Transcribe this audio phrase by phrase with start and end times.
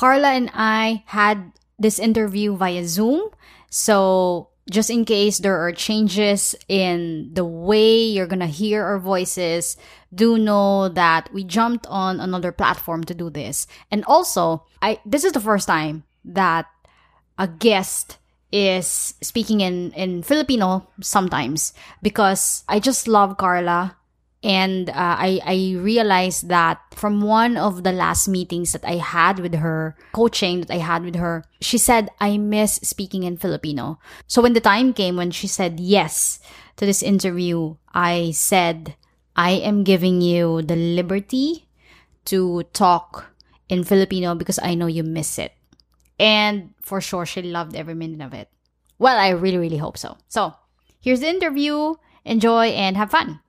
[0.00, 3.28] Carla and I had this interview via Zoom.
[3.68, 9.76] So just in case there are changes in the way you're gonna hear our voices,
[10.08, 13.66] do know that we jumped on another platform to do this.
[13.90, 16.64] And also, I this is the first time that
[17.36, 18.16] a guest
[18.50, 23.99] is speaking in in Filipino sometimes because I just love Carla
[24.42, 29.38] and uh, I I realized that from one of the last meetings that I had
[29.38, 33.98] with her, coaching that I had with her, she said I miss speaking in Filipino.
[34.26, 36.40] So when the time came when she said yes
[36.76, 38.96] to this interview, I said
[39.36, 41.68] I am giving you the liberty
[42.26, 43.36] to talk
[43.68, 45.52] in Filipino because I know you miss it.
[46.18, 48.48] And for sure she loved every minute of it.
[48.98, 50.16] Well, I really really hope so.
[50.28, 50.54] So,
[50.98, 51.96] here's the interview.
[52.24, 53.40] Enjoy and have fun.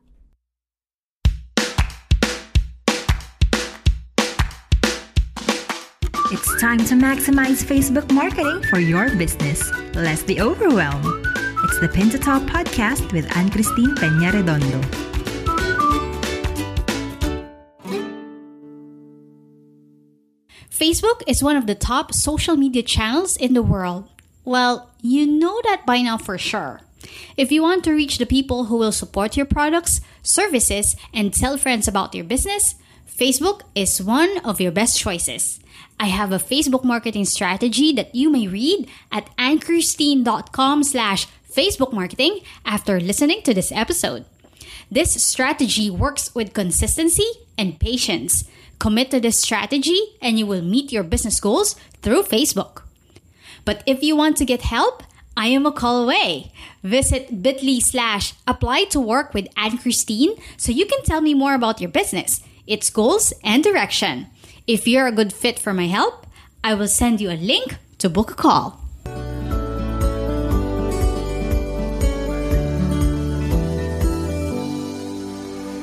[6.33, 9.69] It's time to maximize Facebook marketing for your business.
[9.93, 11.03] Less the overwhelm.
[11.65, 14.79] It's the Pin to podcast with Anne Christine Peña Redondo.
[20.69, 24.07] Facebook is one of the top social media channels in the world.
[24.45, 26.79] Well, you know that by now for sure.
[27.35, 31.57] If you want to reach the people who will support your products, services, and tell
[31.57, 32.75] friends about your business,
[33.05, 35.60] Facebook is one of your best choices.
[36.01, 42.39] I have a Facebook marketing strategy that you may read at annchristine.com slash Facebook marketing
[42.65, 44.25] after listening to this episode.
[44.89, 48.45] This strategy works with consistency and patience.
[48.79, 52.81] Commit to this strategy and you will meet your business goals through Facebook.
[53.63, 55.03] But if you want to get help,
[55.37, 56.51] I am a call away.
[56.81, 61.53] Visit bit.ly slash apply to work with Anne Christine so you can tell me more
[61.53, 64.31] about your business, its goals, and direction.
[64.67, 66.27] If you're a good fit for my help,
[66.63, 68.79] I will send you a link to book a call.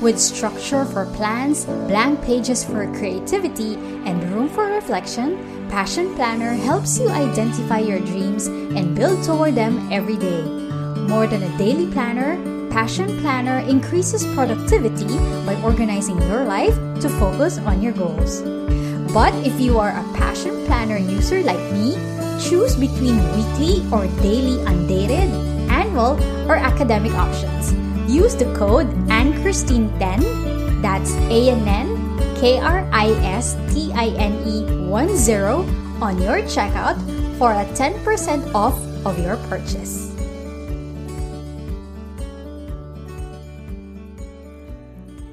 [0.00, 3.74] With structure for plans, blank pages for creativity,
[4.06, 9.92] and room for reflection, Passion Planner helps you identify your dreams and build toward them
[9.92, 10.42] every day.
[11.08, 12.36] More than a daily planner,
[12.70, 18.42] Passion Planner increases productivity by organizing your life to focus on your goals.
[19.12, 21.94] But if you are a Passion Planner user like me,
[22.38, 25.30] choose between weekly or daily undated,
[25.70, 27.72] annual, or academic options.
[28.10, 31.98] Use the code AnnChristine10, that's A-N-N
[32.38, 33.98] K-R-I-S-T-I-N-E
[35.26, 35.42] 10
[36.00, 36.96] on your checkout
[37.36, 40.17] for a 10% off of your purchase.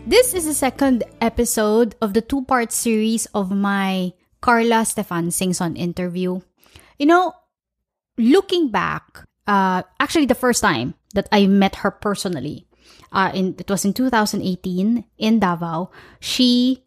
[0.06, 6.42] This is the second episode of the two-part series of my Carla Stefan Singson interview.
[7.00, 7.34] You know,
[8.16, 12.68] looking back, uh, actually the first time that I met her personally,
[13.12, 14.46] uh, in it was in 2018
[15.18, 15.90] in Davao.
[16.20, 16.86] She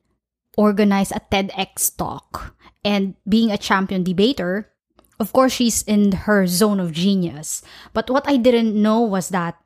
[0.56, 2.54] organized a TEDx talk,
[2.84, 4.70] and being a champion debater,
[5.18, 7.62] of course, she's in her zone of genius.
[7.92, 9.58] But what I didn't know was that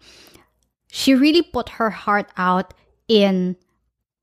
[0.90, 2.72] she really put her heart out
[3.12, 3.56] in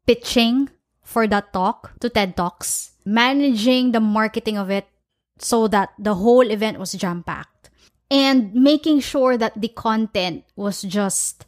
[0.09, 0.73] pitching
[1.05, 4.89] for that talk to TED Talks, managing the marketing of it
[5.37, 7.69] so that the whole event was jam packed,
[8.09, 11.45] and making sure that the content was just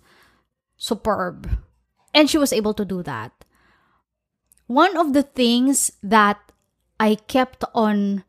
[0.77, 1.49] superb.
[2.13, 3.33] And she was able to do that.
[4.67, 6.37] One of the things that
[6.99, 8.23] I kept on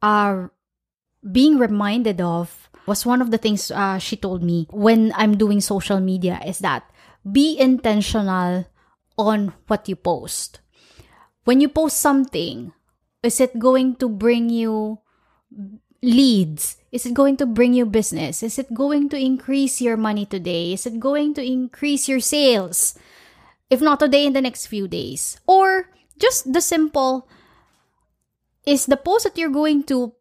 [0.00, 0.48] uh,
[1.20, 5.60] being reminded of was one of the things uh, she told me when I'm doing
[5.60, 6.88] social media is that
[7.32, 8.66] be intentional
[9.16, 10.60] on what you post.
[11.44, 12.72] When you post something,
[13.22, 15.00] is it going to bring you
[16.02, 16.76] leads?
[16.92, 18.42] Is it going to bring you business?
[18.42, 20.72] Is it going to increase your money today?
[20.72, 22.98] Is it going to increase your sales?
[23.70, 25.38] If not today, in the next few days.
[25.46, 27.28] Or just the simple
[28.64, 30.14] is the post that you're going to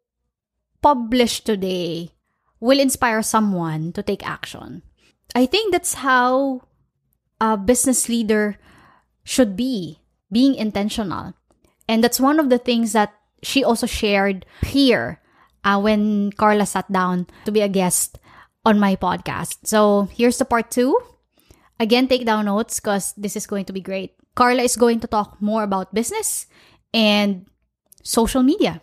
[0.81, 2.11] publish today
[2.59, 4.81] will inspire someone to take action.
[5.35, 6.66] I think that's how
[7.39, 8.57] a business leader
[9.23, 9.99] should be
[10.31, 11.33] being intentional.
[11.87, 13.13] And that's one of the things that
[13.43, 15.21] she also shared here
[15.63, 18.19] uh, when Carla sat down to be a guest
[18.65, 19.63] on my podcast.
[19.63, 20.97] So here's the part two.
[21.79, 24.15] Again, take down notes because this is going to be great.
[24.35, 26.47] Carla is going to talk more about business
[26.93, 27.45] and
[28.03, 28.81] social media.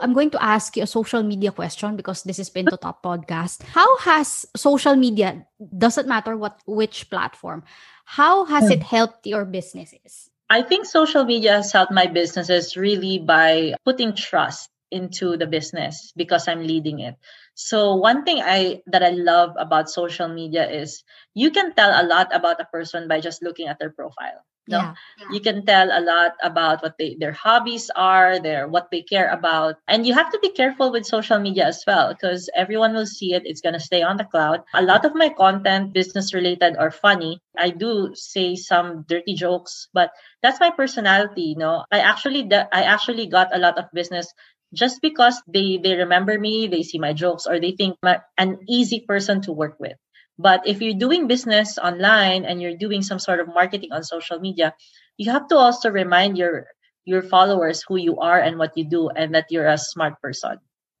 [0.00, 3.02] I'm going to ask you a social media question because this is Pin to Top
[3.02, 3.62] podcast.
[3.74, 7.64] How has social media, doesn't matter what which platform,
[8.04, 10.30] how has it helped your businesses?
[10.48, 16.12] I think social media has helped my businesses really by putting trust into the business
[16.16, 17.16] because I'm leading it.
[17.54, 21.04] So one thing I that I love about social media is
[21.34, 24.40] you can tell a lot about a person by just looking at their profile.
[24.68, 24.78] No?
[24.78, 24.94] Yeah.
[25.32, 29.28] You can tell a lot about what they their hobbies are, their what they care
[29.28, 29.76] about.
[29.88, 33.34] And you have to be careful with social media as well because everyone will see
[33.34, 33.42] it.
[33.44, 34.62] It's gonna stay on the cloud.
[34.74, 39.88] A lot of my content, business related or funny, I do say some dirty jokes,
[39.92, 40.10] but
[40.42, 41.84] that's my personality, you know.
[41.90, 44.32] I actually I actually got a lot of business
[44.74, 48.58] just because they they remember me, they see my jokes, or they think I'm an
[48.68, 49.96] easy person to work with.
[50.38, 54.38] But if you're doing business online and you're doing some sort of marketing on social
[54.40, 54.74] media,
[55.16, 56.66] you have to also remind your
[57.04, 60.58] your followers who you are and what you do, and that you're a smart person.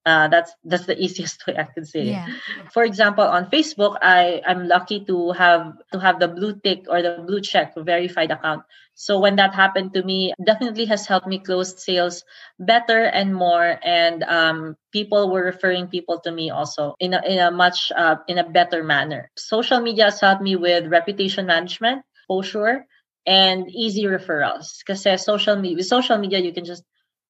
[0.08, 2.24] Uh, that's that's the easiest way I can say Yeah.
[2.24, 2.72] it.
[2.72, 7.02] For example, on Facebook, I I'm lucky to have to have the blue tick or
[7.02, 8.56] the blue check verified account.
[8.88, 12.24] So when that happened to me, definitely has helped me close sales
[12.58, 13.78] better and more.
[13.82, 18.16] And um, people were referring people to me also in a in a much uh,
[18.28, 19.30] in a better manner.
[19.36, 22.86] Social media has helped me with reputation management, for sure,
[23.26, 24.78] and easy referrals.
[24.84, 26.84] Because social media with social media, you can just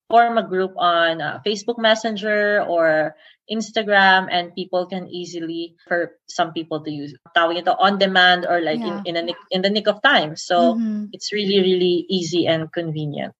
[0.08, 3.14] form a group on uh, Facebook Messenger or
[3.52, 8.60] Instagram, and people can easily for some people to use tawag ito on demand or
[8.60, 9.00] like Yeah.
[9.04, 10.36] in in, a nick, in the nick of time.
[10.36, 11.12] So Mhm.
[11.12, 13.32] it's really really easy and convenient.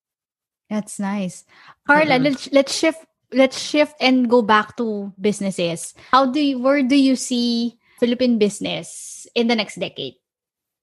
[0.68, 1.44] That's nice.
[1.88, 2.24] Carla, Mhm.
[2.24, 5.92] let's let's shift let's shift and go back to businesses.
[6.12, 10.16] How do you where do you see Philippine business in the next decade?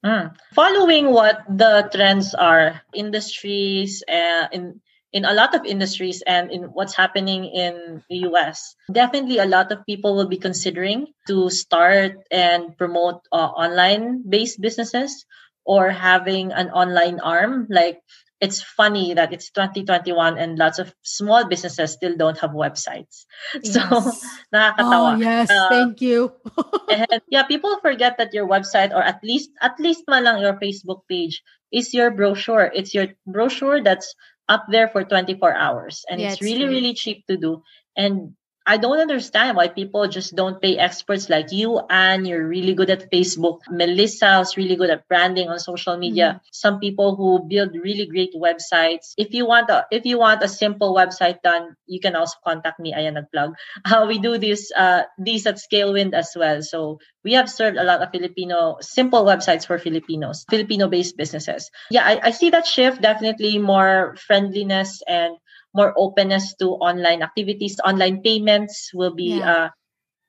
[0.06, 0.38] Mm.
[0.54, 4.82] Following what the trends are, industries uh, in
[5.16, 9.72] in a lot of industries and in what's happening in the US, definitely a lot
[9.72, 15.26] of people will be considering to start and promote uh, online based businesses
[15.64, 17.66] or having an online arm.
[17.72, 18.04] Like
[18.44, 23.24] it's funny that it's 2021 and lots of small businesses still don't have websites.
[23.64, 24.20] So Yes.
[24.52, 25.16] nakakatawa.
[25.16, 25.48] Oh, yes.
[25.48, 26.36] Uh, Thank you.
[26.92, 30.60] and yeah, people forget that your website or at least at least man lang your
[30.60, 31.40] Facebook page
[31.72, 32.68] is your brochure.
[32.68, 34.12] It's your brochure that's
[34.48, 37.64] up there for 24 hours and Yeah, it's really really cheap to do.
[37.98, 42.74] And I don't understand why people just don't pay experts like you and you're really
[42.74, 43.62] good at Facebook.
[43.70, 46.42] Melissa is really good at branding on social media.
[46.52, 49.14] Some people who build really great websites.
[49.18, 52.80] If you want a if you want a simple website done, you can also contact
[52.80, 52.94] me.
[52.94, 53.54] Ayan nagplug.
[53.86, 56.62] Uh, we do this uh these at Scalewin as well.
[56.62, 61.72] So we have served a lot of Filipino simple websites for Filipinos, Filipino-based businesses.
[61.90, 65.38] Yeah, I, I see that shift definitely more friendliness and
[65.76, 67.78] more openness to online activities.
[67.84, 69.52] Online payments will be Yeah.
[69.52, 69.70] uh,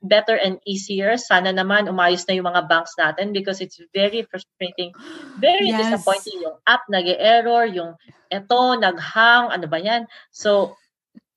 [0.03, 1.17] better and easier.
[1.17, 4.93] Sana naman umayos na yung mga banks natin because it's very frustrating.
[5.39, 5.79] Very Yes.
[5.79, 7.95] disappointing yung app nag-error, yung
[8.33, 10.07] eto, nag-hang, ano ba yan?
[10.35, 10.77] So,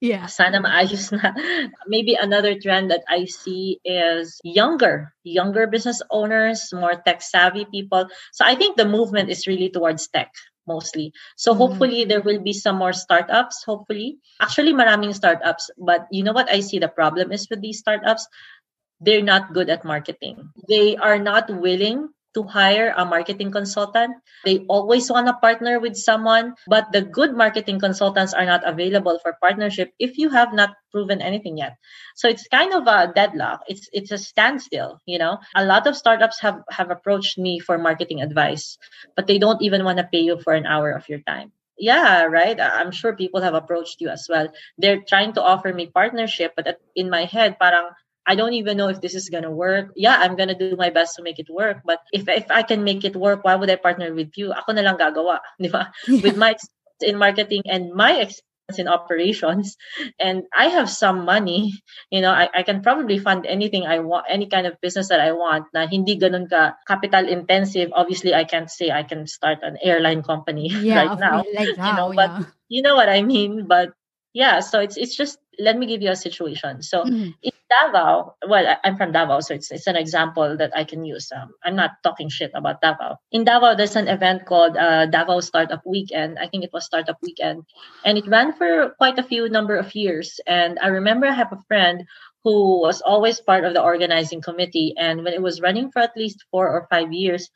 [0.01, 0.27] Yeah.
[0.31, 1.35] sana maayos na.
[1.87, 8.07] Maybe another trend that I see is younger, younger business owners, more tech savvy people.
[8.31, 10.31] So I think the movement is really towards tech
[10.69, 11.09] mostly.
[11.35, 11.57] So Mm.
[11.57, 14.21] hopefully there will be some more startups, hopefully.
[14.39, 18.29] Actually maraming startups, but you know what I see the problem is with these startups?
[19.01, 20.51] They're not good at marketing.
[20.69, 24.15] They are not willing to hire a marketing consultant.
[24.45, 29.19] They always want to partner with someone, but the good marketing consultants are not available
[29.19, 31.75] for partnership if you have not proven anything yet.
[32.15, 33.67] So it's kind of a deadlock.
[33.67, 35.43] It's it's a standstill, you know.
[35.55, 38.79] A lot of startups have have approached me for marketing advice,
[39.19, 41.51] but they don't even want to pay you for an hour of your time.
[41.79, 42.59] Yeah, right.
[42.59, 44.51] I'm sure people have approached you as well.
[44.77, 47.95] They're trying to offer me partnership, but in my head, parang
[48.29, 49.89] I don't even know if this is gonna work.
[49.97, 51.81] Yeah, I'm gonna do my best to make it work.
[51.81, 54.53] But if if I can make it work, why would I partner with you?
[54.53, 55.89] Ako na lang gagawa, di ba?
[56.05, 59.73] With my experience in marketing and my experience in operations,
[60.21, 61.73] and I have some money,
[62.13, 65.17] you know, I, I can probably fund anything I want, any kind of business that
[65.17, 65.65] I want.
[65.73, 67.89] Na hindi ganun ka capital intensive.
[67.97, 71.01] Obviously, I can't say I can start an airline company Yeah.
[71.01, 71.97] right now Like now.
[71.97, 72.45] know, but- yeah.
[72.69, 73.65] you know what I mean.
[73.65, 73.97] But
[74.37, 76.85] yeah, so it's it's just let me give you a situation.
[76.85, 77.33] So Mhm.
[77.41, 81.31] in Davao, well, I'm from Davao, so it's it's an example that I can use.
[81.31, 83.17] Um, I'm not talking shit about Davao.
[83.31, 86.39] In Davao, there's an event called uh, Davao Startup Weekend.
[86.39, 87.63] I think it was Startup Weekend,
[88.03, 90.39] and it ran for quite a few number of years.
[90.47, 92.05] And I remember I have a friend
[92.43, 96.17] who was always part of the organizing committee, and when it was running for at
[96.17, 97.49] least four or five years,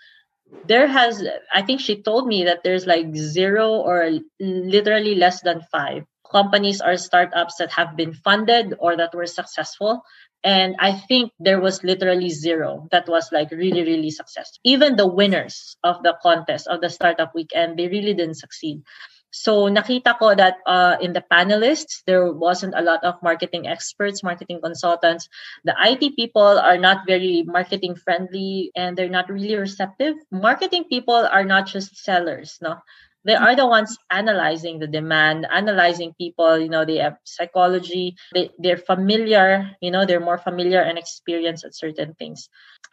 [0.67, 5.65] there has i think she told me that there's like zero or literally less than
[5.71, 10.03] five companies or startups that have been funded or that were successful
[10.43, 14.59] And I think there was literally zero that was like really, really successful.
[14.63, 18.83] Even the winners of the contest of the startup weekend, they really didn't succeed.
[19.31, 24.21] So nakita ko that uh, in the panelists, there wasn't a lot of marketing experts,
[24.21, 25.27] marketing consultants.
[25.63, 30.15] The IT people are not very marketing friendly and they're not really receptive.
[30.29, 32.77] Marketing people are not just sellers, no?
[33.25, 38.51] They are the ones analyzing the demand, analyzing people, you know, they have psychology, they,
[38.59, 42.49] they're familiar, you know, they're more familiar and experienced at certain things.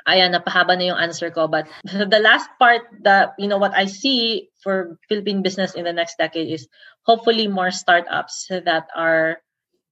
[0.08, 1.49] ayan, napahaba na yung answer ko.
[1.49, 5.92] But the last part that, you know, what I see for Philippine business in the
[5.92, 6.68] next decade is
[7.02, 9.42] hopefully more startups that are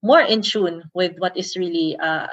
[0.02, 2.28] more in tune with what is really, uh,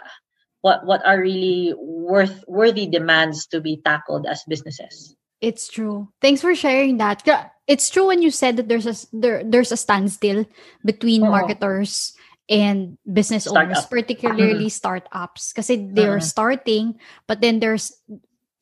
[0.62, 5.16] what, what are really worth worthy demands to be tackled as businesses.
[5.46, 6.10] It's true.
[6.26, 7.22] Thanks for sharing that.
[7.70, 10.50] It's true when you said that there's a there, there's a standstill
[10.82, 11.46] between uh-huh.
[11.46, 12.18] marketers
[12.50, 14.82] and business owners, particularly mm-hmm.
[14.82, 16.26] startups, because they're mm-hmm.
[16.26, 16.98] starting,
[17.30, 17.94] but then there's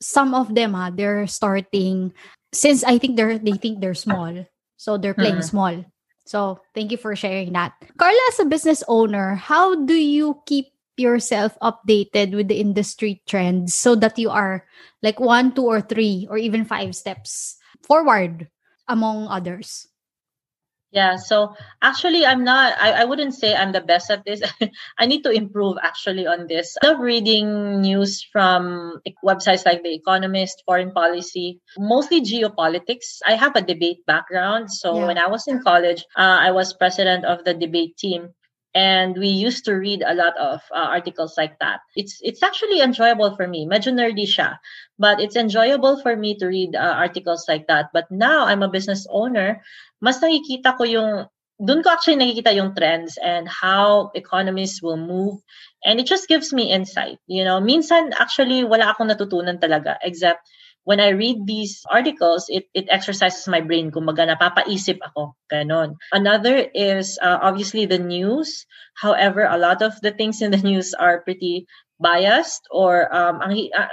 [0.03, 2.11] some of them, ah, they're starting
[2.51, 4.43] since I think they're they think they're small,
[4.75, 5.55] so they're playing mm-hmm.
[5.55, 5.85] small.
[6.27, 8.19] So thank you for sharing that, Carla.
[8.27, 13.95] As a business owner, how do you keep yourself updated with the industry trends so
[13.95, 14.65] that you are
[15.01, 18.49] like one, two, or three, or even five steps forward
[18.87, 19.87] among others?
[20.93, 24.43] Yeah, so actually, I'm not, I, I wouldn't say I'm the best at this.
[24.99, 26.77] I need to improve actually on this.
[26.83, 33.25] I love reading news from websites like The Economist, Foreign Policy, mostly geopolitics.
[33.25, 34.71] I have a debate background.
[34.71, 35.07] So yeah.
[35.07, 38.29] when I was in college, uh, I was president of the debate team
[38.73, 41.81] and we used to read a lot of uh, articles like that.
[41.95, 43.65] It's it's actually enjoyable for me.
[43.69, 44.57] Medyo nerdy siya,
[44.97, 47.93] but it's enjoyable for me to read uh, articles like that.
[47.93, 49.61] But now I'm a business owner,
[50.01, 51.11] mas nakikita ko yung
[51.61, 55.37] doon ko actually nakikita yung trends and how economies will move
[55.85, 57.21] and it just gives me insight.
[57.29, 60.49] You know, minsan actually wala akong natutunan talaga except
[60.83, 63.91] when I read these articles, it, it exercises my brain.
[63.91, 65.35] Kumbaga, napapaisip ako.
[65.51, 65.95] Ganon.
[66.11, 68.65] Another is uh, obviously the news.
[68.95, 71.67] However, a lot of the things in the news are pretty
[71.99, 73.87] biased or um, ang, uh,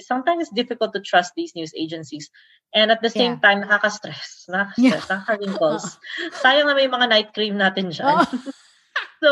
[0.00, 2.30] sometimes it's difficult to trust these news agencies.
[2.74, 3.44] And at the same yeah.
[3.44, 4.50] time, nakaka-stress.
[4.50, 4.98] Nakaka-stress, yeah.
[4.98, 5.84] nakaka-wrinkles.
[6.42, 8.18] Sayang na may mga night cream natin dyan.
[8.18, 8.26] Oh.
[9.22, 9.30] so,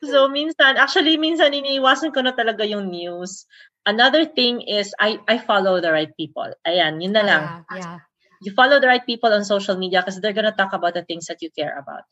[0.00, 3.44] so minsan, actually, minsan iniiwasan ko na talaga yung news
[3.86, 6.52] another thing is I I follow the right people.
[6.66, 7.44] Ayan, yun na lang.
[7.70, 7.98] Yeah, yeah.
[8.42, 11.26] You follow the right people on social media because they're gonna talk about the things
[11.30, 12.02] that you care about.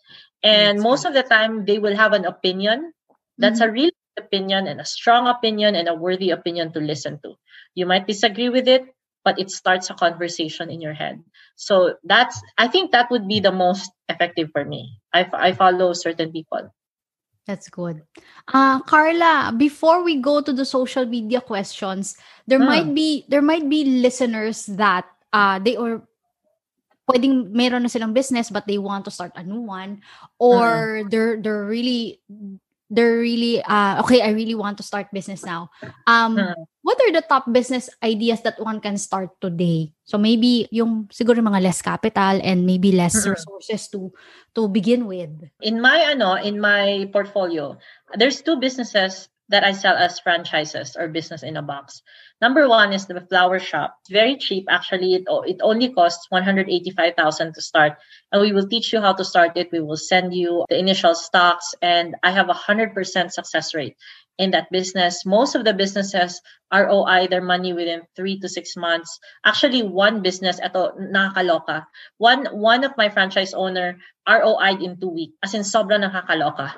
[0.42, 1.10] And That's most right.
[1.10, 2.94] of the time they will have an opinion.
[3.38, 3.70] That's mm-hmm.
[3.70, 7.34] a real opinion and a strong opinion and a worthy opinion to listen to.
[7.74, 8.86] You might disagree with it,
[9.24, 11.22] but it starts a conversation in your head.
[11.56, 15.00] So that's I think that would be the most effective for me.
[15.12, 16.70] I, I follow certain people.
[17.46, 18.02] That's good.
[18.52, 22.16] Uh Carla, before we go to the social media questions,
[22.46, 22.66] there hmm.
[22.66, 26.06] might be there might be listeners that uh they or
[27.10, 29.98] pwedeng meron na silang business but they want to start a new one
[30.38, 31.08] or hmm.
[31.10, 32.22] they're they're really
[32.90, 35.70] they're really uh okay i really want to start business now
[36.10, 36.52] um hmm.
[36.82, 41.38] what are the top business ideas that one can start today so maybe yung siguro
[41.38, 43.30] mga less capital and maybe less hmm.
[43.30, 44.10] resources to
[44.52, 45.30] to begin with
[45.62, 47.78] in my ano in my portfolio
[48.18, 52.02] there's two businesses that I sell as franchises or business in a box.
[52.40, 53.96] Number one is the flower shop.
[54.00, 54.66] It's very cheap.
[54.68, 57.98] Actually, it, it only costs 185,000 to start.
[58.32, 59.70] And we will teach you how to start it.
[59.72, 62.96] We will send you the initial stocks and I have a 100%
[63.30, 63.96] success rate
[64.38, 65.26] in that business.
[65.26, 66.40] Most of the businesses
[66.72, 69.20] ROI their money within three to six months.
[69.44, 71.84] Actually, one business, eto, nakakaloka.
[72.16, 75.36] One, one of my franchise owner ROI'd in two weeks.
[75.42, 76.72] As in, sobra nakakaloka.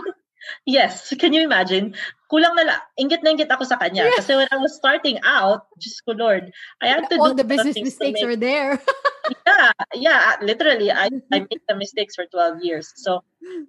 [0.64, 1.94] Yes, can you imagine?
[2.28, 4.04] Kulang na lang, ingit na ingit ako sa kanya.
[4.04, 4.20] Yeah.
[4.20, 7.48] Kasi when I was starting out, just ko Lord, I had to All do the
[7.48, 8.76] business mistakes are there.
[9.46, 12.92] yeah, yeah, literally, I, I made the mistakes for 12 years.
[12.96, 13.24] So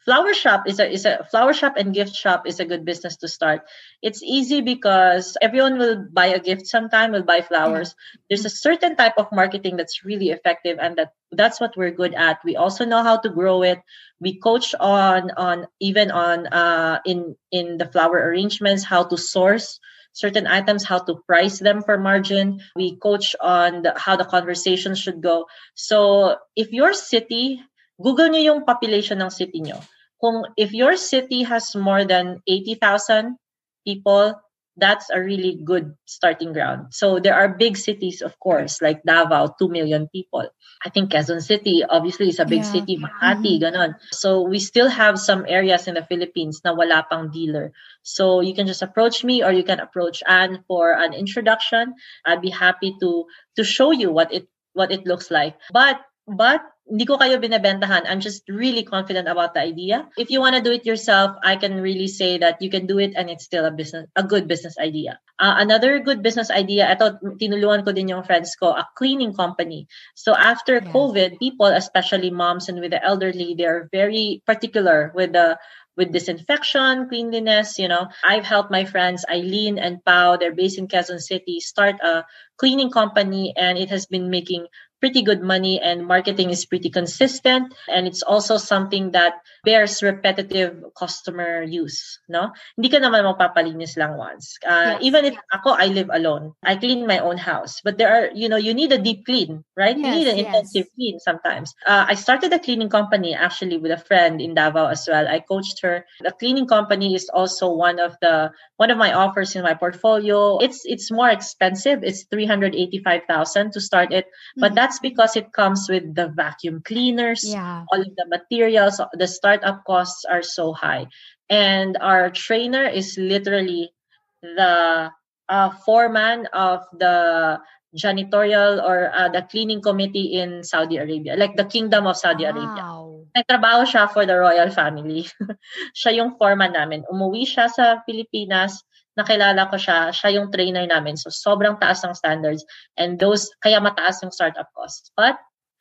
[0.05, 3.17] flower shop is a is a flower shop and gift shop is a good business
[3.17, 3.63] to start.
[4.01, 7.95] It's easy because everyone will buy a gift sometime, will buy flowers.
[7.95, 8.19] Yeah.
[8.29, 12.15] There's a certain type of marketing that's really effective and that that's what we're good
[12.15, 12.39] at.
[12.43, 13.79] We also know how to grow it.
[14.19, 19.79] We coach on on even on uh in in the flower arrangements, how to source
[20.13, 22.59] certain items, how to price them for margin.
[22.75, 25.45] We coach on the, how the conversation should go.
[25.75, 27.61] So if your city,
[28.01, 29.79] Google nyo yung population ng city nyo.
[30.19, 33.37] Kung if your city has more than 80,000
[33.85, 34.35] people,
[34.79, 36.93] that's a really good starting ground.
[36.95, 40.47] So there are big cities, of course, like Davao, 2 million people.
[40.85, 42.71] I think Quezon City, obviously, is a big Yeah.
[42.71, 43.05] city, mm-hmm.
[43.05, 43.95] Makati, ganon.
[44.11, 47.71] So we still have some areas in the Philippines na wala pang dealer.
[48.03, 51.95] So you can just approach me or you can approach Anne for an introduction.
[52.25, 53.25] I'd be happy to
[53.57, 55.59] to show you what it what it looks like.
[55.71, 58.09] But but hindi ko kayo binebentahan.
[58.09, 60.09] I'm just really confident about the idea.
[60.17, 62.97] If you want to do it yourself, I can really say that you can do
[62.97, 65.21] it and it's still a business, a good business idea.
[65.37, 69.85] Uh, another good business idea, ito, tinulungan ko din yung friends ko, a cleaning company.
[70.17, 70.89] So after Yeah.
[70.89, 75.61] COVID, people, especially moms and with the elderly, they're very particular with the
[75.99, 78.07] with disinfection, cleanliness, you know.
[78.23, 82.23] I've helped my friends Eileen and Pau, they're based in Quezon City, start a
[82.55, 84.67] cleaning company and it has been making
[84.99, 87.73] pretty good money and marketing is pretty consistent.
[87.87, 92.51] And it's also something that bears repetitive customer use no?
[92.77, 94.55] Hindi ka naman magpapalinis lang once.
[94.65, 95.01] Uh, Yes.
[95.01, 96.53] even if ako I live alone.
[96.63, 97.81] I clean my own house.
[97.83, 99.95] But there are you know you need a deep clean right?
[99.95, 100.47] You need an yes.
[100.47, 101.73] intensive clean sometimes.
[101.85, 105.27] Uh, I started a cleaning company actually with a friend in Davao as well.
[105.27, 106.05] I coached her.
[106.19, 110.59] The cleaning company is also one of the one of my offers in my portfolio.
[110.59, 112.03] It's it's more expensive.
[112.03, 114.25] It's 385,000 to start it.
[114.57, 114.75] But Mhm.
[114.89, 117.85] That's because it comes with the vacuum cleaners yeah.
[117.93, 121.05] all of the materials the startup costs are so high
[121.45, 123.93] and our trainer is literally
[124.41, 125.13] the
[125.49, 127.59] uh, foreman of the
[127.93, 132.81] janitorial or uh, the cleaning committee in Saudi Arabia like the kingdom of Saudi Arabia
[132.81, 133.29] Wow.
[133.37, 135.29] nagtrabaho siya for the royal family.
[135.97, 137.05] siya yung foreman namin.
[137.13, 138.81] Umuwi siya sa Pilipinas,
[139.17, 141.17] nakilala ko siya, siya yung trainer namin.
[141.17, 142.65] So sobrang taas ng standards
[142.97, 145.09] and those kaya mataas yung startup costs.
[145.17, 145.37] But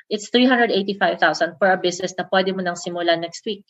[0.09, 3.65] it's 385,000 for a business na pwede mo nang simulan next week.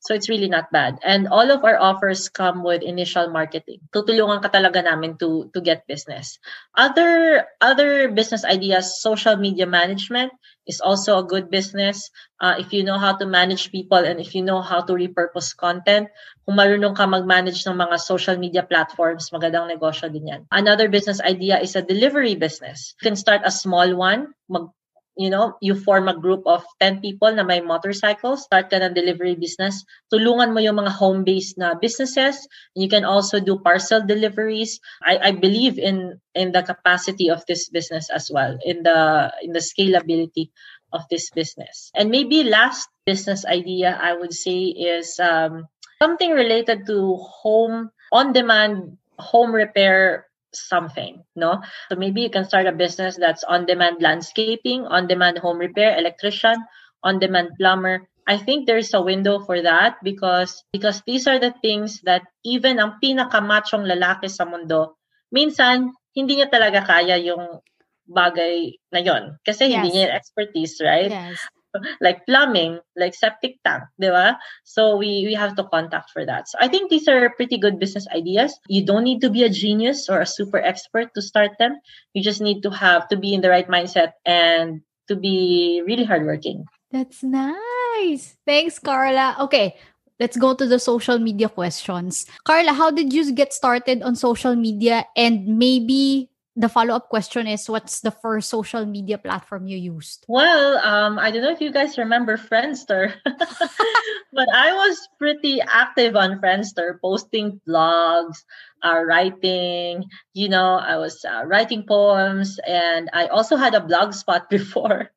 [0.00, 0.96] So it's really not bad.
[1.04, 3.84] And all of our offers come with initial marketing.
[3.92, 6.40] Tutulungan ka talaga namin to to get business.
[6.72, 10.32] Other other business ideas, social media management
[10.64, 12.08] is also a good business.
[12.40, 15.52] Uh, if you know how to manage people and if you know how to repurpose
[15.52, 16.08] content,
[16.48, 20.42] kung marunong ka mag-manage ng mga social media platforms, magandang negosyo din yan.
[20.48, 22.96] Another business idea is a delivery business.
[23.04, 24.72] You can start a small one, mag
[25.16, 28.94] you know, you form a group of 10 people na may motorcycles, start ka ng
[28.94, 32.46] delivery business, tulungan mo yung mga home-based na businesses.
[32.74, 34.78] You can also do parcel deliveries.
[35.02, 39.52] I, I believe in in the capacity of this business as well, in the in
[39.52, 40.54] the scalability
[40.94, 41.90] of this business.
[41.94, 45.66] And maybe last business idea I would say is um,
[45.98, 52.72] something related to home on-demand home repair something no so maybe you can start a
[52.72, 56.58] business that's on demand landscaping on demand home repair electrician
[57.02, 61.54] on demand plumber i think there's a window for that because because these are the
[61.62, 64.98] things that even ang pinakamachong lalaki sa mundo
[65.30, 67.62] minsan hindi niya talaga kaya yung
[68.10, 69.94] bagay na yon kasi hindi Yes.
[69.94, 71.38] niya yung expertise right Yes.
[72.00, 74.32] like plumbing, like septic tank, di?
[74.64, 76.48] So we we have to contact for that.
[76.48, 78.56] So I think these are pretty good business ideas.
[78.68, 81.78] You don't need to be a genius or a super expert to start them.
[82.14, 86.04] You just need to have to be in the right mindset and to be really
[86.04, 86.64] hardworking.
[86.90, 88.36] That's nice.
[88.46, 89.36] Thanks, Carla.
[89.40, 89.76] Okay,
[90.18, 92.26] let's go to the social media questions.
[92.44, 95.06] Carla, how did you get started on social media?
[95.16, 100.24] And maybe the follow up question is what's the first social media platform you used?
[100.28, 106.16] Well, um, I don't know if you guys remember Friendster, but I was pretty active
[106.16, 108.42] on Friendster, posting blogs,
[108.82, 110.04] uh, writing.
[110.34, 115.10] You know, I was uh, writing poems, and I also had a blog spot before.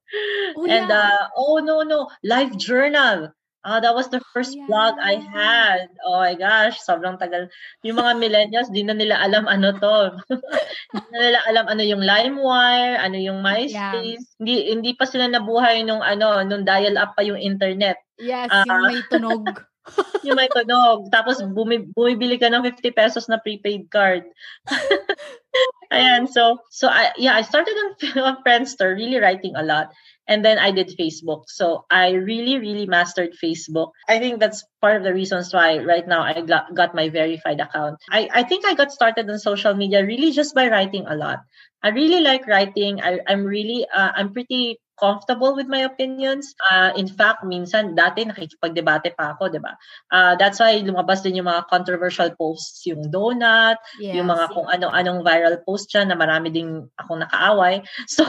[0.55, 1.09] Oh, and yeah.
[1.09, 3.33] uh, oh no, no, live journal.
[3.63, 5.31] Ah, that was the first blog I yeah.
[5.31, 5.87] had.
[6.03, 7.47] Oh my gosh, sobrang tagal.
[7.87, 10.19] Yung mga millennials, di na nila alam ano to.
[10.91, 14.35] Hindi na nila alam ano yung LimeWire, ano yung MySpace.
[14.35, 18.03] Hindi hindi pa sila nabuhay nung ano, nung dial-up pa yung internet.
[18.19, 18.67] Yes, Ah.
[18.67, 19.47] yung may tunog.
[20.23, 21.11] Yung may tunog.
[21.11, 24.23] Tapos bumi, bumibili ka ng 50 pesos na prepaid card.
[25.93, 27.91] Ayan, so so I yeah, I started on,
[28.23, 29.91] on Friendster, really writing a lot.
[30.27, 31.43] And then I did Facebook.
[31.47, 33.91] So I really, really mastered Facebook.
[34.07, 37.99] I think that's part of the reasons why right now I got, my verified account.
[38.09, 41.39] I, I think I got started on social media really just by writing a lot.
[41.83, 43.03] I really like writing.
[43.03, 46.55] I, I'm really, uh, I'm pretty comfortable with my opinions.
[46.63, 49.75] Uh, in fact, minsan dati nakikipagdebate pa ako, di ba?
[50.07, 54.15] Uh, that's why lumabas din yung mga controversial posts, yung donut, Yes.
[54.15, 57.83] yung mga kung ano-anong viral post dyan na marami ding akong nakaaway.
[58.13, 58.23] So,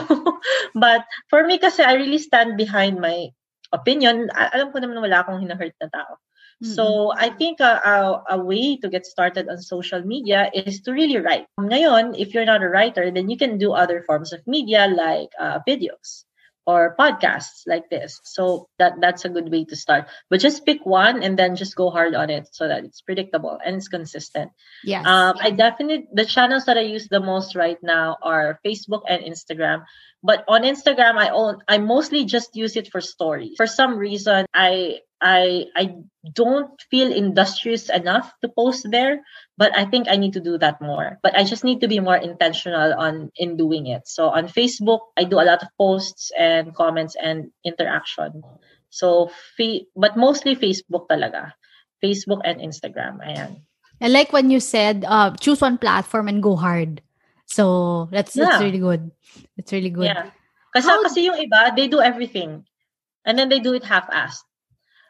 [0.73, 3.29] but for me kasi, I really stand behind my
[3.71, 4.27] opinion.
[4.33, 6.17] Alam ko naman wala akong hinahurt na tao.
[6.63, 10.91] So I think a, a, a way to get started on social media is to
[10.91, 11.47] really write.
[11.59, 15.29] Ngayon, if you're not a writer, then you can do other forms of media like
[15.39, 16.23] uh, videos
[16.65, 18.19] or podcasts like this.
[18.23, 20.07] So that that's a good way to start.
[20.29, 23.59] But just pick one and then just go hard on it so that it's predictable
[23.63, 24.51] and it's consistent.
[24.83, 25.01] Yeah.
[25.05, 29.23] Um, I definitely the channels that I use the most right now are Facebook and
[29.23, 29.85] Instagram.
[30.25, 33.53] But on Instagram, I own I mostly just use it for stories.
[33.61, 36.01] For some reason, I I I
[36.33, 39.21] don't feel industrious enough to post there,
[39.53, 41.21] but I think I need to do that more.
[41.21, 44.09] But I just need to be more intentional on in doing it.
[44.09, 48.41] So on Facebook, I do a lot of posts and comments and interaction.
[48.89, 49.29] So
[49.93, 51.53] but mostly Facebook talaga.
[52.01, 53.21] Facebook and Instagram.
[53.21, 53.61] Ayan.
[54.01, 57.04] I like when you said uh, choose one platform and go hard.
[57.45, 58.45] So that's yeah.
[58.45, 59.11] that's really good.
[59.57, 60.05] It's really good.
[60.05, 60.29] Yeah.
[60.75, 61.03] Kasi, How...
[61.03, 62.65] kasi yung iba, they do everything.
[63.25, 64.43] And then they do it half-assed.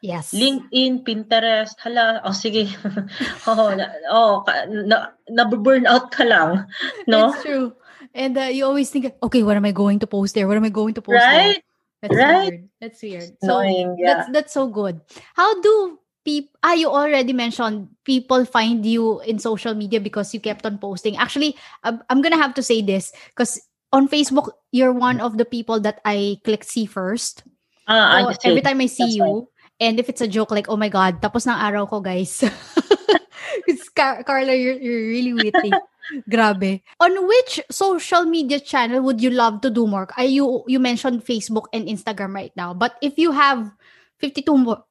[0.05, 0.31] Yes.
[0.31, 2.69] LinkedIn, Pinterest, hala, oh sige.
[3.49, 6.69] oh, na, oh, na, na-burn out ka lang,
[7.07, 7.33] no?
[7.33, 7.73] It's true.
[8.13, 10.47] And uh, you always think, okay, what am I going to post there?
[10.47, 11.57] What am I going to post right?
[11.57, 11.61] there?
[12.05, 12.51] That's right?
[12.51, 12.69] weird.
[12.79, 13.29] That's weird.
[13.41, 14.13] So Annoying, yeah.
[14.13, 15.01] that's that's so good.
[15.33, 20.41] How do people ah you already mentioned people find you in social media because you
[20.41, 21.15] kept on posting.
[21.15, 23.61] Actually, I'm, gonna have to say this because
[23.93, 27.43] on Facebook, you're one of the people that I click see first.
[27.87, 29.47] Uh, so every time I see That's you,
[29.79, 32.43] and if it's a joke, like, oh my God, tapos ng araw ko, guys.
[33.69, 35.71] it's Car- Carla, you're, you're really witty.
[36.29, 36.81] Grabe.
[36.99, 40.09] On which social media channel would you love to do more?
[40.17, 43.71] I, you you mentioned Facebook and Instagram right now, but if you have
[44.19, 44.85] 52 more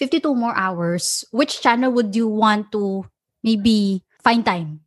[0.00, 3.04] 52 more hours, which channel would you want to
[3.44, 4.80] maybe find time?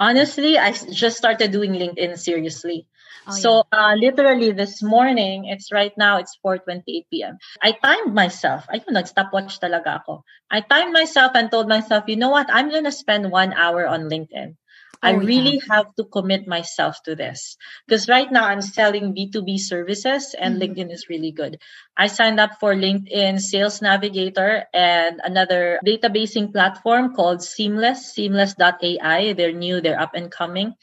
[0.00, 2.88] Honestly, I just started doing LinkedIn seriously.
[3.28, 3.92] Oh, so yeah.
[3.92, 7.36] uh, literally this morning, it's right now, it's 4.28 p.m.
[7.62, 8.64] I timed myself.
[8.72, 10.24] Ayun, nag-stopwatch talaga ako.
[10.50, 12.48] I timed myself and told myself, you know what?
[12.48, 14.56] I'm going to spend one hour on LinkedIn.
[15.04, 15.76] I oh, really yeah.
[15.76, 20.72] have to commit myself to this because right now I'm selling B2B services and mm-hmm.
[20.72, 21.60] LinkedIn is really good.
[21.96, 29.34] I signed up for LinkedIn Sales Navigator and another databasing platform called Seamless, seamless.ai.
[29.34, 30.74] They're new, they're up and coming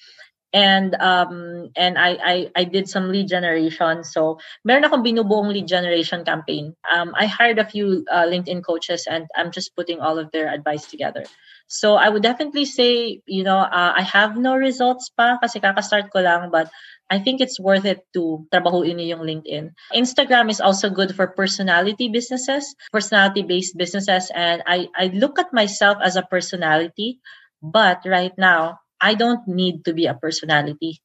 [0.54, 4.04] and um and I, I I did some lead generation.
[4.04, 6.76] So meron akong binubuong lead generation campaign.
[6.92, 10.52] Um I hired a few uh, LinkedIn coaches and I'm just putting all of their
[10.52, 11.24] advice together.
[11.68, 16.12] So I would definitely say you know uh, I have no results pa kasi kakastart
[16.12, 16.68] ko lang but
[17.12, 19.76] I think it's worth it to trabahuin niyo yung LinkedIn.
[19.92, 26.00] Instagram is also good for personality businesses, personality-based businesses, and I, I look at myself
[26.00, 27.20] as a personality,
[27.60, 31.02] but right now, I don't need to be a personality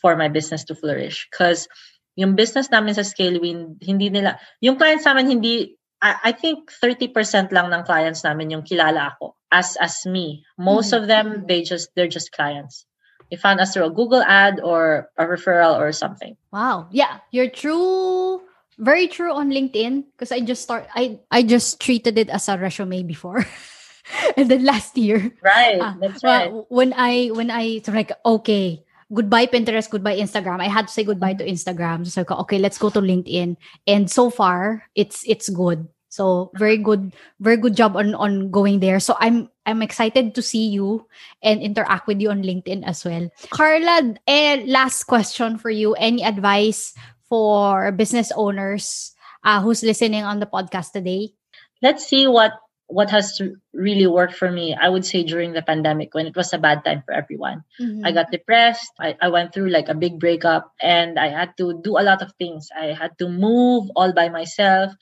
[0.00, 1.28] for my business to flourish.
[1.30, 1.68] Because
[2.16, 7.52] yung business namin sa Scalewin, hindi nila, yung clients namin hindi, I, I think 30%
[7.52, 10.42] lang ng clients namin yung kilala ako as as me.
[10.58, 11.02] Most mm-hmm.
[11.02, 12.86] of them, they just, they're just clients.
[13.30, 16.36] They found us through a Google ad or a referral or something.
[16.52, 16.88] Wow.
[16.92, 17.20] Yeah.
[17.30, 18.42] You're true
[18.78, 22.58] very true on LinkedIn because I just start I I just treated it as a
[22.58, 23.46] resume before.
[24.36, 25.80] and then last year, right?
[25.80, 26.52] Uh, that's right.
[26.68, 30.60] when I when I so like okay, goodbye Pinterest, goodbye Instagram.
[30.60, 32.06] I had to say goodbye to Instagram.
[32.06, 33.56] So okay, let's go to LinkedIn.
[33.86, 35.88] And so far, it's it's good.
[36.14, 39.00] So very good, very good job on on going there.
[39.00, 41.10] So I'm I'm excited to see you
[41.42, 43.26] and interact with you on LinkedIn as well.
[43.50, 45.94] Carla, eh, last question for you.
[45.98, 46.94] Any advice
[47.26, 49.10] for business owners
[49.42, 51.34] uh, who's listening on the podcast today?
[51.82, 52.52] Let's see what
[52.94, 56.52] what has really worked for me, I would say during the pandemic when it was
[56.52, 57.64] a bad time for everyone.
[57.80, 58.06] Mm-hmm.
[58.06, 58.92] I got depressed.
[59.00, 62.22] I, I went through like a big breakup and I had to do a lot
[62.22, 62.68] of things.
[62.70, 64.92] I had to move all by myself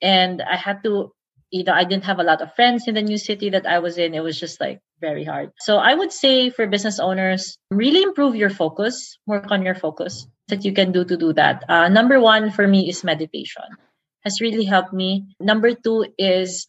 [0.00, 1.10] and I had to,
[1.50, 3.80] you know, I didn't have a lot of friends in the new city that I
[3.80, 4.14] was in.
[4.14, 5.50] It was just like very hard.
[5.58, 10.28] So I would say for business owners, really improve your focus, work on your focus
[10.46, 11.64] that you can do to do that.
[11.68, 13.74] Uh, number one for me is meditation
[14.22, 15.26] has really helped me.
[15.40, 16.66] Number two is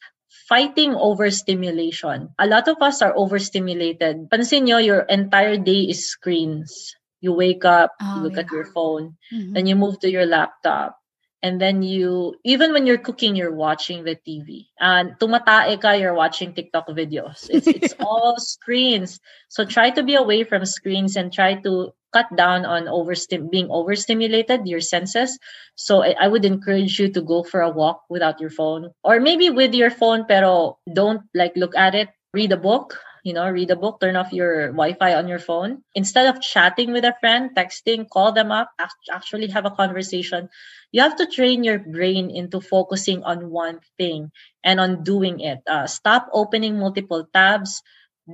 [0.52, 2.28] fighting overstimulation.
[2.36, 4.28] A lot of us are overstimulated.
[4.28, 6.92] Pansin nyo, your entire day is screens.
[7.24, 8.44] You wake up, oh, you look yeah.
[8.44, 9.54] at your phone, mm-hmm.
[9.54, 11.00] then you move to your laptop.
[11.42, 14.68] And then you, even when you're cooking, you're watching the TV.
[14.78, 17.48] And tumatae ka, you're watching TikTok videos.
[17.50, 19.24] It's, it's all screens.
[19.48, 23.69] So try to be away from screens and try to cut down on overstim- being
[23.69, 25.39] overstimulated, your senses.
[25.76, 29.50] So I, would encourage you to go for a walk without your phone or maybe
[29.50, 32.10] with your phone, pero don't like look at it.
[32.34, 35.84] Read a book, you know, read a book, turn off your Wi-Fi on your phone.
[35.95, 38.71] Instead of chatting with a friend, texting, call them up,
[39.12, 40.50] actually have a conversation.
[40.91, 44.32] You have to train your brain into focusing on one thing
[44.63, 45.60] and on doing it.
[45.67, 47.82] Uh, stop opening multiple tabs.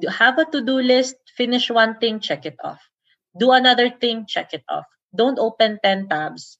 [0.07, 1.15] Have a to-do list.
[1.35, 2.81] Finish one thing, check it off.
[3.38, 4.86] Do another thing, check it off.
[5.13, 6.58] Don't open 10 tabs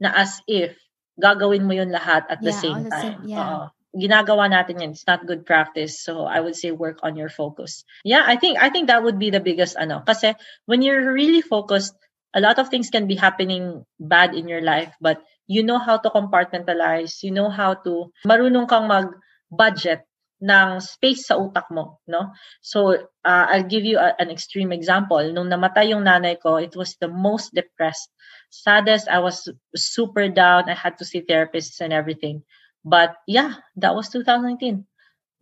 [0.00, 0.76] na as if
[1.16, 3.02] gagawin mo yun lahat at the Yeah, same the time.
[3.02, 3.40] same- yeah.
[3.44, 3.66] Oo.
[3.96, 4.92] ginagawa natin yan.
[4.92, 6.04] It's not good practice.
[6.04, 7.80] So I would say work on your focus.
[8.04, 10.04] Yeah, I think I think that would be the biggest ano.
[10.04, 10.36] Kasi
[10.68, 11.96] when you're really focused,
[12.36, 15.96] a lot of things can be happening bad in your life, but you know how
[15.96, 20.04] to compartmentalize, you know how to marunong kang mag-budget
[20.42, 22.32] ng space sa utak mo, no?
[22.60, 22.92] So,
[23.24, 25.20] uh, I'll give you a, an extreme example.
[25.32, 28.12] Nung namatay yung nanay ko, it was the most depressed,
[28.50, 29.08] saddest.
[29.08, 30.68] I was super down.
[30.68, 32.44] I had to see therapists and everything.
[32.84, 34.84] But yeah, that was 2019.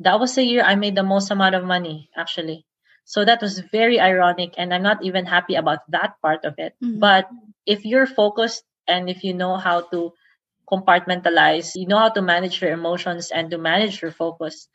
[0.01, 2.67] That was the year I made the most amount of money, actually.
[3.05, 6.75] So that was very ironic, and I'm not even happy about that part of it.
[6.83, 7.01] Mhm.
[7.01, 7.29] But
[7.67, 10.13] if you're focused and if you know how to
[10.71, 14.69] compartmentalize, you know how to manage your emotions and to manage your focus,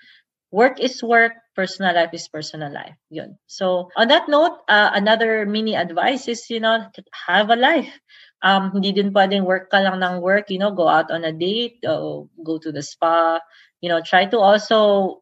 [0.51, 2.95] work is work, personal life is personal life.
[3.09, 3.37] Yun.
[3.47, 6.87] So on that note, uh, another mini advice is, you know,
[7.27, 7.93] have a life.
[8.41, 11.33] Um, hindi din pwedeng work ka lang ng work, you know, go out on a
[11.35, 13.39] date, or go to the spa,
[13.81, 15.19] you know, try to also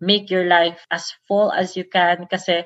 [0.00, 2.64] make your life as full as you can kasi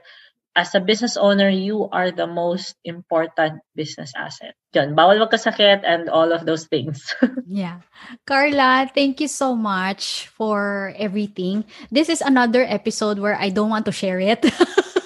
[0.57, 4.55] as a business owner, you are the most important business asset.
[4.75, 7.15] Yun, bawal magkasakit and all of those things.
[7.47, 7.83] Yeah.
[8.27, 11.65] Carla, thank you so much for everything.
[11.91, 14.43] This is another episode where I don't want to share it.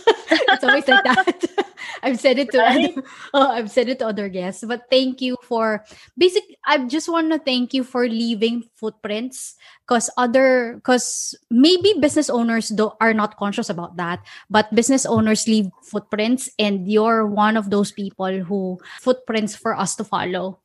[0.59, 1.47] it's always like that.
[2.03, 2.90] I've said it to Right?
[2.90, 3.03] other,
[3.35, 5.87] oh, I've said it to other guests, but thank you for
[6.18, 9.55] basic I just want to thank you for leaving footprints
[9.87, 15.47] cuz other cuz maybe business owners do, are not conscious about that, but business owners
[15.47, 20.59] leave footprints and you're one of those people who footprints for us to follow.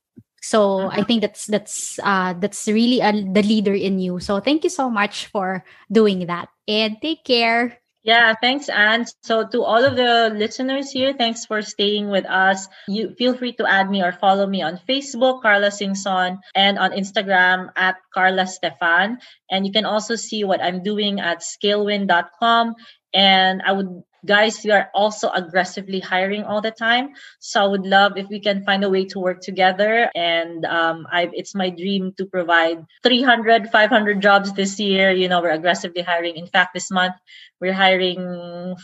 [0.44, 4.20] So I think that's that's uh that's really a, the leader in you.
[4.20, 7.80] So thank you so much for doing that and take care.
[8.04, 9.06] Yeah, thanks, Anne.
[9.24, 12.68] So to all of the listeners here, thanks for staying with us.
[12.86, 16.92] You feel free to add me or follow me on Facebook, Carla Singson, and on
[16.92, 19.20] Instagram at Carla Stefan.
[19.50, 22.76] And you can also see what I'm doing at scalewin.com.
[23.14, 27.14] And I would guys, we are also aggressively hiring all the time.
[27.40, 30.10] So I would love if we can find a way to work together.
[30.16, 35.12] And um, I, it's my dream to provide 300, 500 jobs this year.
[35.12, 36.38] You know, we're aggressively hiring.
[36.38, 37.16] In fact, this month
[37.60, 38.76] we're hiring.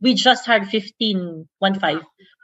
[0.00, 2.02] We just hired 15, one five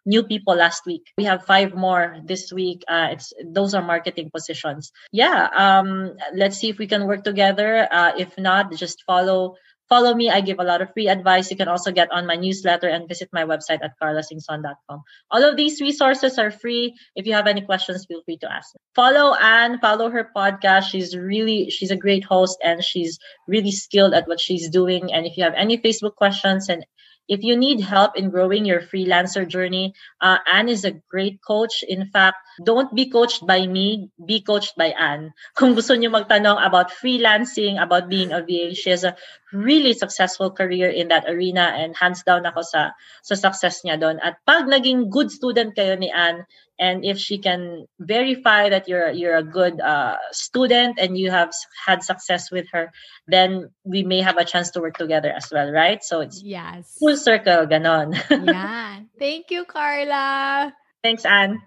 [0.08, 1.02] new people last week.
[1.18, 2.82] We have five more this week.
[2.88, 4.90] Uh, it's those are marketing positions.
[5.12, 5.48] Yeah.
[5.54, 7.86] Um, let's see if we can work together.
[7.90, 9.56] Uh, if not, just follow
[9.88, 10.30] follow me.
[10.30, 11.50] I give a lot of free advice.
[11.50, 15.02] You can also get on my newsletter and visit my website at carlasingson.com.
[15.30, 16.94] All of these resources are free.
[17.16, 18.74] If you have any questions, feel free to ask.
[18.94, 20.90] Follow Anne, follow her podcast.
[20.90, 25.12] She's really, she's a great host and she's really skilled at what she's doing.
[25.12, 26.84] And if you have any Facebook questions and
[27.28, 31.84] if you need help in growing your freelancer journey, uh, Anne is a great coach.
[31.86, 35.36] In fact, don't be coached by me, be coached by Anne.
[35.54, 39.14] Kung gusto niyo magtanong about freelancing, about being a VA, she has a
[39.52, 44.20] really successful career in that arena and hands down ako sa, sa success niya doon.
[44.20, 46.44] At pag naging good student kayo ni Anne,
[46.78, 51.50] and if she can verify that you're you're a good uh, student and you have
[51.74, 52.92] had success with her,
[53.26, 56.04] then we may have a chance to work together as well, right?
[56.04, 56.96] So it's Yes.
[57.00, 58.14] full circle, ganon.
[58.46, 59.00] yeah.
[59.18, 60.72] Thank you, Carla.
[61.02, 61.62] Thanks, Anne.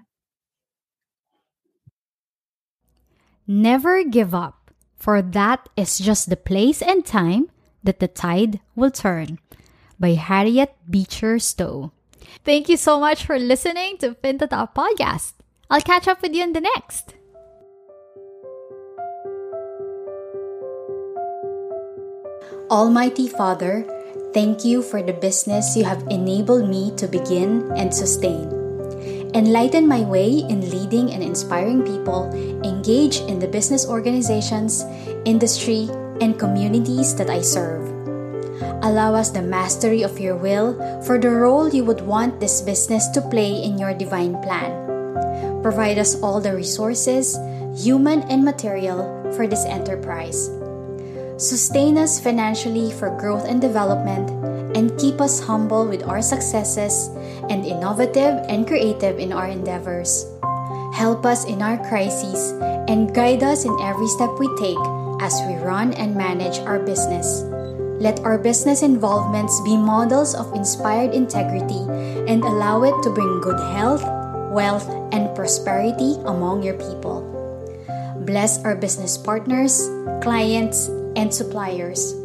[3.48, 7.52] Never give up, for that is just the place and time
[7.84, 9.40] that the tide will turn.
[10.00, 11.92] By Harriet Beecher Stowe.
[12.44, 15.34] Thank you so much for listening to Pin to Top Podcast.
[15.70, 17.14] I'll catch up with you in the next.
[22.72, 23.84] Almighty Father,
[24.34, 28.48] thank you for the business you have enabled me to begin and sustain.
[29.36, 32.32] Enlighten my way in leading and inspiring people
[32.64, 34.84] engage in the business organizations,
[35.26, 35.88] industry,
[36.22, 37.90] and communities that I serve.
[38.86, 43.10] Allow us the mastery of your will for the role you would want this business
[43.18, 44.72] to play in your divine plan.
[45.62, 47.38] Provide us all the resources,
[47.76, 50.50] human and material, for this enterprise.
[51.38, 54.30] Sustain us financially for growth and development,
[54.78, 57.10] and keep us humble with our successes
[57.50, 60.26] and innovative and creative in our endeavors.
[60.94, 62.54] Help us in our crises
[62.90, 67.46] and guide us in every step we take as we run and manage our business.
[68.02, 71.86] Let our business involvements be models of inspired integrity
[72.26, 74.02] and allow it to bring good health,
[74.50, 77.22] wealth, and prosperity among your people.
[78.26, 79.86] Bless our business partners,
[80.26, 82.18] clients, and suppliers.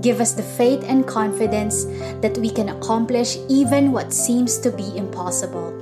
[0.00, 1.84] Give us the faith and confidence
[2.24, 5.72] that we can accomplish even what seems to be impossible.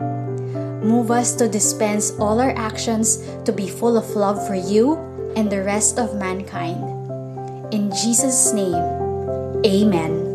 [0.82, 5.50] Move us to dispense all our actions to be full of love for you and
[5.50, 6.82] the rest of mankind.
[7.72, 9.02] In Jesus' name,
[9.64, 10.32] Amen.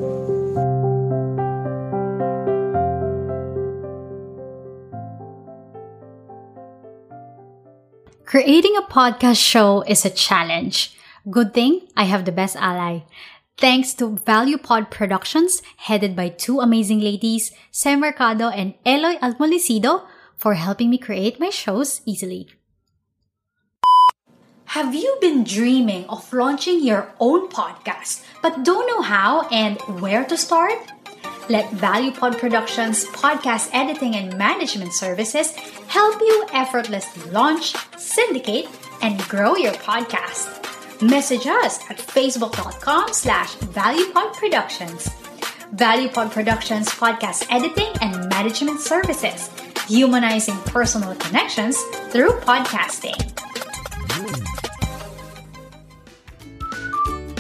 [8.24, 10.96] Creating a podcast show is a challenge.
[11.30, 13.04] Good thing I have the best ally.
[13.58, 20.06] Thanks to Value Pod Productions, headed by two amazing ladies, Sam Mercado and Eloy Almolicido,
[20.36, 22.57] for helping me create my shows easily.
[24.72, 30.26] Have you been dreaming of launching your own podcast but don't know how and where
[30.26, 30.78] to start?
[31.48, 35.56] Let ValuePod Productions podcast editing and management services
[35.88, 38.68] help you effortlessly launch, syndicate,
[39.02, 40.52] and grow your podcast.
[41.02, 45.08] Message us at facebook.com slash valuepodproductions.
[45.78, 49.50] ValuePod Productions podcast editing and management services,
[49.88, 53.47] humanizing personal connections through podcasting.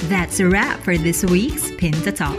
[0.09, 2.37] That's a wrap for this week's Pin to Top.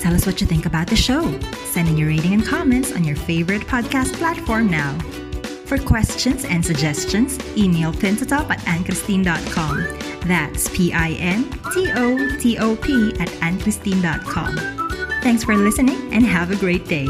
[0.00, 1.38] Tell us what you think about the show.
[1.64, 4.98] Send in your rating and comments on your favorite podcast platform now.
[5.66, 9.98] For questions and suggestions, email pintotop at annchristine.com.
[10.28, 11.52] That's P-I-N-T-O-T-O-P
[13.20, 14.56] at annchristine.com.
[15.22, 17.08] Thanks for listening and have a great day.